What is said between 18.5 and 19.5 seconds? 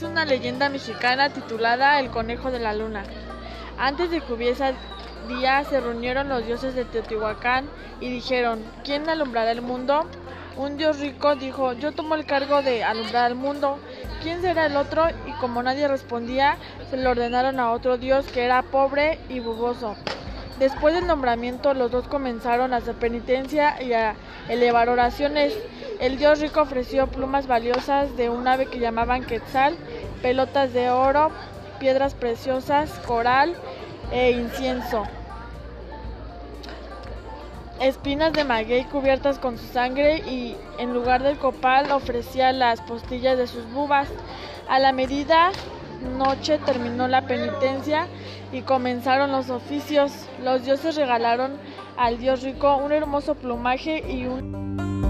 pobre y